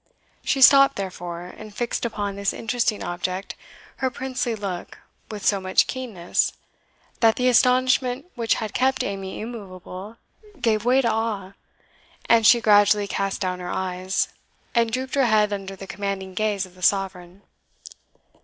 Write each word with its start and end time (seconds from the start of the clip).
She 0.43 0.63
stopped, 0.63 0.95
therefore, 0.95 1.53
and 1.55 1.75
fixed 1.75 2.05
upon 2.05 2.35
this 2.35 2.53
interesting 2.53 3.03
object 3.03 3.53
her 3.97 4.09
princely 4.09 4.55
look 4.55 4.97
with 5.29 5.45
so 5.45 5.61
much 5.61 5.85
keenness 5.85 6.53
that 7.19 7.35
the 7.35 7.47
astonishment 7.47 8.25
which 8.33 8.55
had 8.55 8.73
kept 8.73 9.03
Amy 9.03 9.39
immovable 9.41 10.17
gave 10.59 10.85
way 10.85 11.01
to 11.03 11.11
awe, 11.11 11.53
and 12.27 12.47
she 12.47 12.61
gradually 12.61 13.05
cast 13.05 13.41
down 13.41 13.59
her 13.59 13.69
eyes, 13.69 14.29
and 14.73 14.91
drooped 14.91 15.13
her 15.13 15.27
head 15.27 15.53
under 15.53 15.75
the 15.75 15.85
commanding 15.85 16.33
gaze 16.33 16.65
of 16.65 16.73
the 16.73 16.81
Sovereign. 16.81 17.43